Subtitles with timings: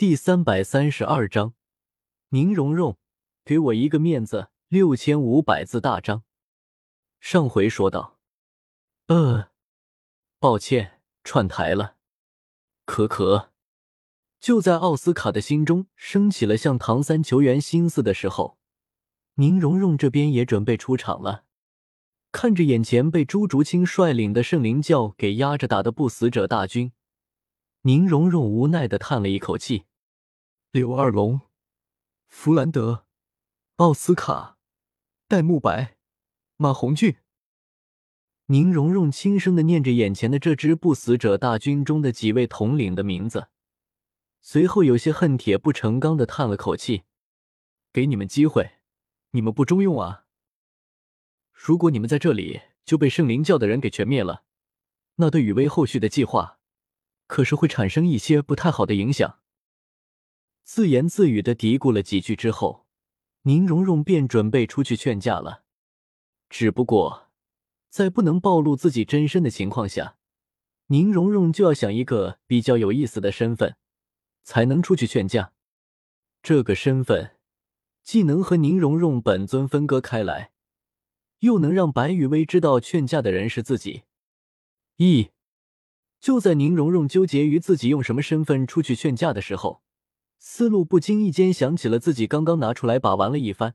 [0.00, 1.52] 第三百三十二章，
[2.30, 2.96] 宁荣荣，
[3.44, 6.22] 给我一个面子，六千五百字大章。
[7.20, 8.18] 上回说到，
[9.08, 9.50] 呃，
[10.38, 11.96] 抱歉，串台了。
[12.86, 13.50] 可可，
[14.40, 18.56] 就在奥斯卡的心中升起了向唐三求援心思的时候，
[19.34, 21.44] 宁荣荣这边也准备出场了。
[22.32, 26.92] 看着眼前被朱竹清率领的圣灵教给压着打的不死者大军，
[27.82, 29.84] 宁荣荣无奈的叹了一口气。
[30.72, 31.40] 柳二龙、
[32.28, 33.04] 弗兰德、
[33.78, 34.56] 奥斯卡、
[35.26, 35.96] 戴沐白、
[36.56, 37.16] 马红俊。
[38.46, 43.48] 宁荣荣轻声的念着眼前的这支不死者大军中的几位统领的名字，
[44.40, 47.02] 随后有些恨铁不成钢的叹了口气
[47.92, 48.74] ：“给你们机会，
[49.32, 50.26] 你们不中用啊！
[51.52, 54.44] 如果你们在这里就被圣灵教的人给全灭了，
[55.16, 56.60] 那对雨薇后续的计划，
[57.26, 59.38] 可是会产生一些不太好的影响。”
[60.72, 62.86] 自言自语的嘀咕了几句之后，
[63.42, 65.64] 宁荣荣便准备出去劝架了。
[66.48, 67.28] 只不过，
[67.88, 70.16] 在不能暴露自己真身的情况下，
[70.86, 73.74] 宁荣荣就要想一个比较有意思的身份，
[74.44, 75.52] 才能出去劝架。
[76.40, 77.32] 这个身份
[78.04, 80.52] 既能和宁荣荣本尊分割开来，
[81.40, 84.04] 又能让白雨薇知道劝架的人是自己。
[84.98, 85.30] 咦，
[86.20, 89.82] 就在宁荣荣纠结于自己用什么身份出去劝架的时候。
[90.42, 93.74] 思路不经意间想起了自己刚刚拿出来把玩了一番，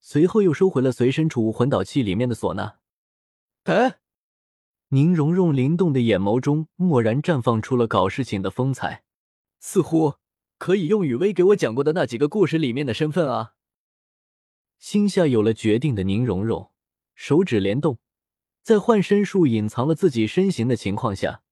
[0.00, 2.76] 随后又收回了随身储物魂导器里面的唢呐。
[3.64, 3.98] 哎，
[4.88, 9.04] 宁荣荣灵动的眼眸中蓦然绽放出了搞事情的风采，
[9.60, 10.14] 似乎
[10.56, 13.52] 可以用雨薇给我讲过的那几个故事里面的身份啊。
[14.78, 16.72] 心下有了决定的宁荣荣，
[17.14, 17.98] 手指连动，
[18.62, 21.42] 在幻身术隐藏了自己身形的情况下，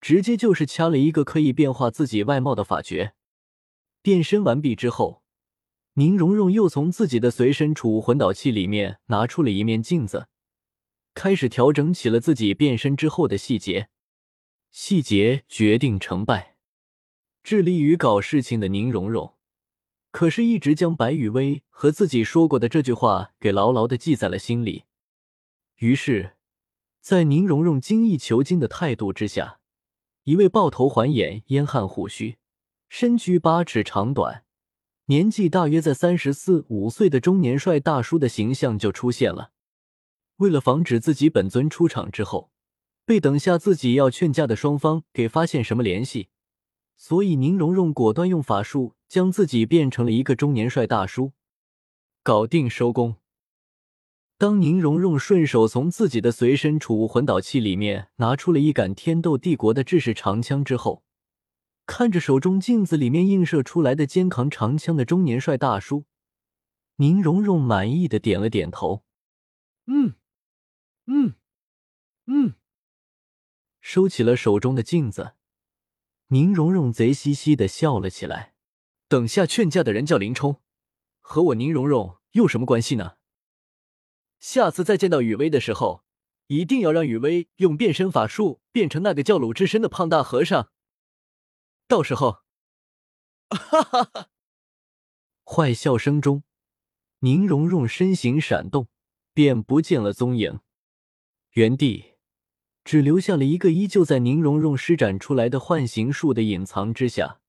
[0.00, 3.14] 直接就是掐了一个可以变化自己外貌的法诀。
[4.02, 5.22] 变身完毕之后，
[5.94, 10.26] 宁荣荣又从自己的随身储物魂导器里面拿出了一面镜子，
[11.14, 13.88] 开始调整起了自己变身之后的细节。
[14.72, 16.56] 细节决定成败。
[17.44, 19.34] 致力于搞事情的宁荣荣，
[20.10, 24.84] 可是一直将白雨薇和自己说过的这句话给牢牢的记在了心里。
[25.76, 26.36] 于是，
[27.00, 29.60] 在宁荣荣精益求精的态度之下，
[30.22, 32.38] 一位抱头环眼、烟汉虎须。
[32.94, 34.44] 身躯八尺长短，
[35.06, 39.52] 年纪大约在三十四五岁的中年帅大叔的形象就出现了。
[40.36, 42.50] 为了防止自己本尊出场之后
[43.06, 46.28] 被等下自己要劝架的双方给发现什么联系，
[46.94, 51.32] 所以宁荣荣果断用法术将自己变成了一个中年帅大叔。
[52.22, 53.16] 搞定，收工。
[54.36, 61.02] 当宁荣荣顺手从自己的随身储物魂导器里面拿出了一杆天斗帝国的制式长枪之后。
[61.84, 66.04] 看着手中镜子里面映射出来的肩扛长枪的中年帅大叔，
[66.96, 69.04] 宁荣荣满意的点了点头。
[69.86, 70.14] 嗯，
[71.06, 71.34] 嗯，
[72.26, 72.54] 嗯。
[73.80, 75.32] 收起了手中的镜子，
[76.28, 78.54] 宁荣荣贼兮兮的笑了起来。
[79.08, 80.62] 等下劝架的人叫林冲，
[81.20, 83.16] 和我宁荣荣有什么关系呢？
[84.38, 86.04] 下次再见到雨薇的时候，
[86.46, 90.70] 一定要让雨薇用变身法术变成那个叫鲁智深的胖大和尚。
[91.92, 92.38] 到时候，
[93.50, 94.28] 哈哈哈！
[95.44, 96.42] 坏笑声中，
[97.18, 98.88] 宁荣荣身形闪动，
[99.34, 100.60] 便不见了踪影。
[101.50, 102.14] 原地
[102.82, 107.42] 只留下了一个依旧在宁荣荣施展出来的幻形术的隐藏之下，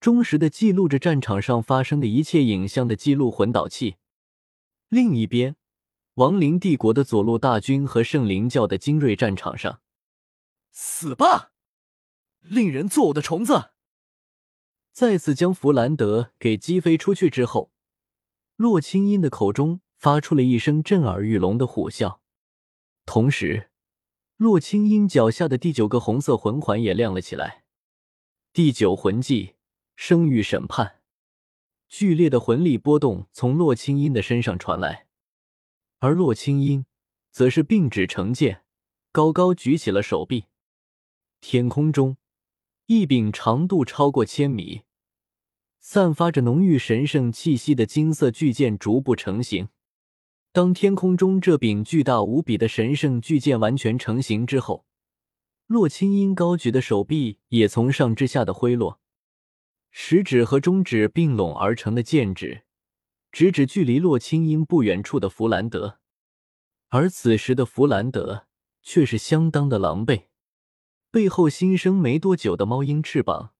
[0.00, 3.98] 忠实的记录着战场上发生的一切影像的记录魂导器。
[4.88, 5.54] 另一边，
[6.14, 9.80] 亡灵帝国的左路大军和圣灵教的精锐战场上，
[10.72, 11.52] 死吧！
[12.40, 13.70] 令人作呕的虫子！
[14.92, 17.70] 再次将弗兰德给击飞出去之后，
[18.56, 22.18] 洛清音的口中发出了一声震耳欲聋的虎啸，
[23.06, 23.70] 同时，
[24.36, 27.64] 洛清音脚下的第九个红色魂环也亮了起来。
[28.52, 29.56] 第九魂技——
[29.94, 31.00] 生育审判。
[31.88, 35.06] 剧烈的魂力波动从洛清音的身上传来，
[36.00, 36.86] 而洛清音
[37.30, 38.64] 则是并指成剑，
[39.12, 40.46] 高高举起了手臂，
[41.40, 42.16] 天空中。
[42.90, 44.80] 一柄长度超过千米、
[45.78, 49.68] 散发着浓郁神圣气息的金色巨剑逐步成型。
[50.52, 54.86] 当天空中这柄巨大无比的神圣巨剑完全成型之后，
[55.66, 58.98] 洛清音高举的手臂也从上至下的挥落，
[59.90, 62.62] 食指和中指并拢而成的剑指，
[63.30, 65.98] 直指距离洛清音不远处的弗兰德。
[66.88, 68.46] 而此时的弗兰德
[68.82, 70.27] 却是相当的狼狈。
[71.10, 73.52] 背后新生没多久的猫鹰翅膀，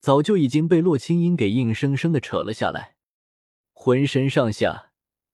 [0.00, 2.96] 早就已经被洛清音给硬生生的扯了下来，
[3.72, 4.90] 浑身上下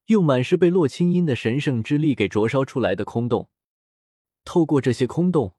[0.06, 3.48] 又满是被洛清音的神圣之力给灼烧出来的空洞。
[4.44, 5.54] 透过这些空洞，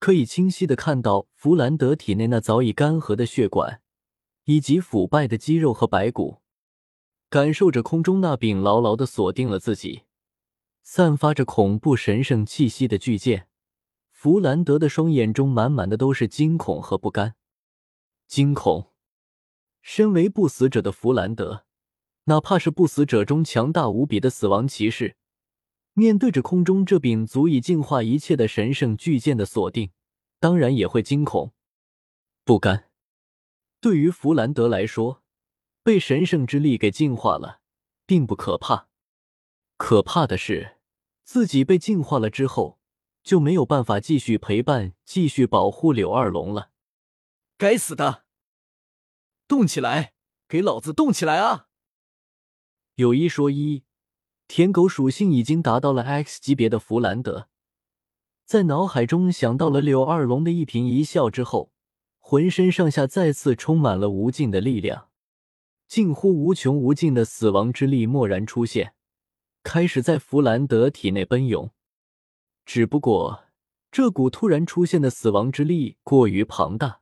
[0.00, 3.80] 可以清晰的看到弗兰德体内那早已干涸的血管，
[4.44, 6.40] 以及腐败的肌肉和白骨。
[7.30, 10.02] 感受着空中那柄牢牢的锁定了自己、
[10.82, 13.48] 散发着恐怖神圣气息的巨剑，
[14.24, 17.34] 弗兰德的双眼中满满的都是惊恐和不甘。
[18.26, 18.90] 惊恐，
[19.82, 21.66] 身为不死者的弗兰德，
[22.24, 25.18] 哪怕是不死者中强大无比的死亡骑士，
[25.92, 29.90] 面对着空中这柄足以净化一切的神圣巨剑的锁定，
[30.40, 31.52] 当然也会惊恐、
[32.46, 32.88] 不甘。
[33.78, 35.22] 对于弗兰德来说，
[35.82, 37.60] 被神圣之力给净化了，
[38.06, 38.88] 并不可怕，
[39.76, 40.78] 可怕的是
[41.24, 42.80] 自己被净化了之后，
[43.24, 46.70] 就没有办法继续陪伴、继续保护柳二龙了。
[47.56, 48.24] 该死的！
[49.48, 50.12] 动起来，
[50.46, 51.68] 给老子动起来啊！
[52.96, 53.84] 有一说一，
[54.46, 57.48] 舔狗属性已经达到了 X 级别的弗兰德，
[58.44, 61.72] 在脑海中想到了柳二龙的一颦一笑之后，
[62.18, 65.08] 浑身上下再次充满了无尽的力量。
[65.88, 68.94] 近乎无穷无尽的死亡之力蓦然出现，
[69.62, 71.70] 开始在弗兰德体内奔涌。
[72.64, 73.44] 只不过，
[73.90, 77.00] 这股突然出现的死亡之力过于庞大，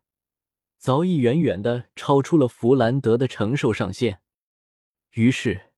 [0.79, 4.21] 早已远远的超出了弗兰德的承受上限。
[5.13, 5.73] 于是，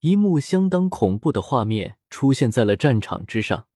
[0.00, 3.66] 一幕相当恐怖的画面出现在了战场之上。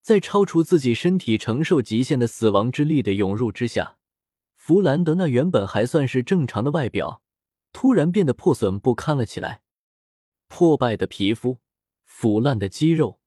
[0.00, 3.96] 在超出自己身体承受极限的死亡之力的涌入之下，
[4.54, 7.22] 弗兰德那原本还算是正常的外表。
[7.72, 9.62] 突然变得破损不堪了起来，
[10.46, 11.58] 破败的皮肤、
[12.04, 13.18] 腐烂的肌肉、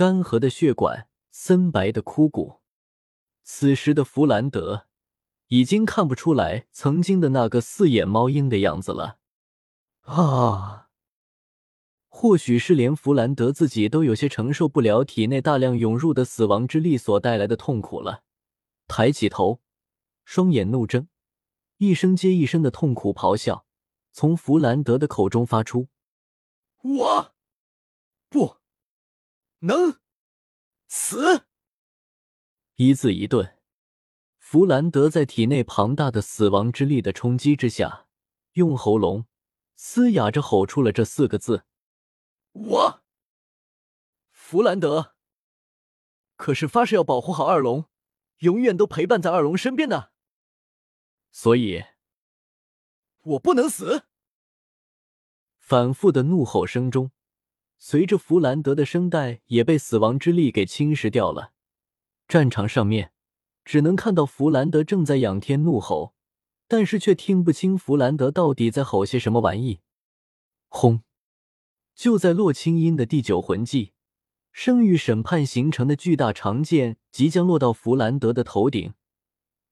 [0.00, 2.60] 干涸的血管、森白的枯骨。
[3.42, 4.86] 此时的弗兰德
[5.48, 9.18] 已经看不出来曾经的那个四眼猫鹰的样子了。
[10.04, 10.88] 啊！
[12.08, 18.22] 或许是连弗兰德自己都有些承受不了体内大量涌入的死亡之力所带来的痛苦了。
[18.88, 19.60] 抬起头，
[20.24, 21.08] 双眼怒睁。
[21.76, 23.66] 一声接一声的痛苦咆哮
[24.12, 25.88] 从弗兰德的口中发出
[26.80, 27.34] ：“我
[28.30, 28.59] 不
[29.60, 30.00] 能
[30.88, 31.46] 死！”
[32.76, 33.58] 一字一顿，
[34.38, 38.06] 弗兰德在体内庞大的死亡之力的冲击之下，
[38.52, 39.26] 用喉咙
[39.76, 41.64] 嘶哑着吼出了这四个字
[42.52, 43.02] ：“我。”
[44.32, 45.14] 弗兰德
[46.36, 47.84] 可是发誓要保护好二龙，
[48.38, 50.12] 永远都陪伴在二龙身边的。
[51.30, 51.84] 所以，
[53.22, 54.06] 我不能死！
[55.58, 57.12] 反复的怒吼声中，
[57.82, 61.52] 随着弗兰德的声带也被死亡之力给侵蚀掉了。
[62.28, 63.12] 战场上面
[63.64, 66.14] 只能看到弗兰德正在仰天怒吼，
[66.68, 69.80] 但是却听不清弗兰德到底在吼些什么玩意。
[70.68, 71.02] 轰！
[71.94, 73.92] 就在洛清音的第九魂技
[74.52, 78.92] “生育审判”形成的巨大长剑即将落到弗兰德的头顶。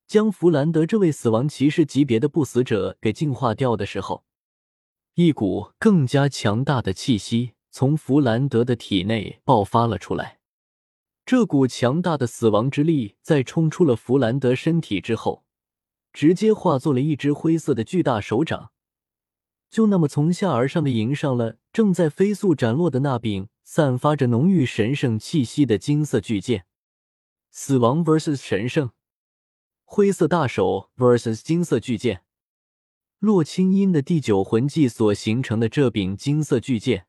[0.07, 4.25] 将弗兰德这位死亡骑士级别的不死者给净化掉的时候，
[5.15, 10.39] 一股更加强大的气息从弗兰德的体内爆发了出来。
[11.27, 15.45] 这股强大的死亡之力在冲出了弗兰德身体之后，
[16.13, 18.71] 直接化作了一只灰色的巨大手掌，
[19.69, 26.65] 就那么从下而上的迎上了正在飞速斩落的那柄散发着浓郁神圣气息的金色巨剑。
[27.51, 28.91] 死亡 vs 神圣。
[29.85, 32.23] 灰色大手 vs 金色巨剑，
[33.19, 37.08] 洛清音的第九魂技所形成的这柄金色巨剑，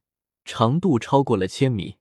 [0.52, 2.00] 长度超过了千米，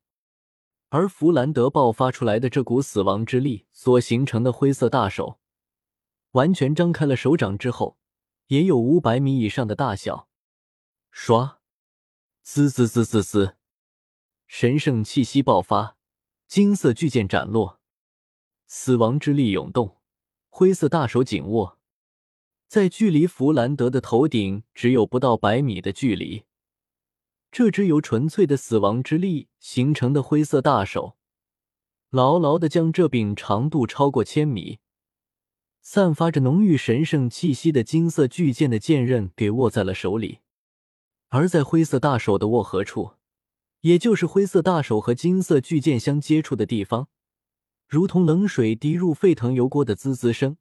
[0.88, 5.38] 而弗兰德爆发出来的这股死亡之力所形成的灰色大手，
[6.31, 7.99] 完全张开了手掌之后，
[8.47, 10.31] 也有五百米以上的大小。
[11.12, 11.57] 唰，
[12.43, 13.57] 滋滋滋滋滋，
[14.47, 15.99] 神圣气息爆发，
[16.47, 17.81] 金色巨剑斩落，
[18.67, 19.99] 死亡之力涌动。
[20.49, 21.78] 灰色大手紧握，
[22.67, 26.45] 在距离弗兰德的头顶只有不到百米的距离，
[27.50, 31.17] 这只由纯粹的死亡之力形成的灰色大手，
[32.11, 34.78] 牢牢的将这柄长度超过千米、
[35.81, 40.40] 散发着浓郁神圣气息的金色巨剑的剑刃给握在了手里。
[41.31, 43.12] 而在灰色大手的握合处，
[43.81, 47.09] 也就是灰色大手和金色巨剑相接触的地方。
[47.87, 50.59] 如同冷水滴入沸腾油锅的滋滋声，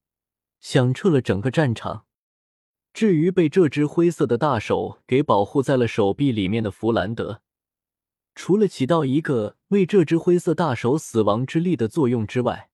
[0.60, 2.07] 响彻了整个战场。
[2.98, 7.44] 至于被这只灰色的大手给保护在了手臂里面的弗兰德，
[8.34, 12.72] 除了起到一个为这只灰色大手死亡之力的作用之外，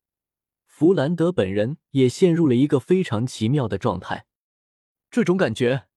[0.65, 4.25] 弗兰德本人也陷入了一个非常奇妙的状态。
[5.11, 5.87] 这种感觉